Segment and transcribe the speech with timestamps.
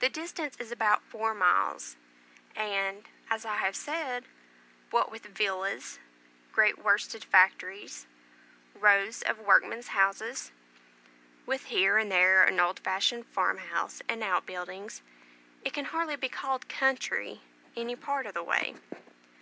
[0.00, 1.96] The distance is about four miles;
[2.54, 4.26] and, as I have said,
[4.90, 5.98] what with villas,
[6.52, 8.06] great worsted factories,
[8.74, 10.52] rows of workmen's houses,
[11.46, 15.00] with here and there an old fashioned farmhouse and out buildings,
[15.64, 17.40] it can hardly be called "country"
[17.74, 18.76] any part of the way.